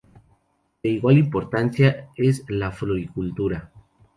[0.81, 3.71] De igual importancia es la floricultura.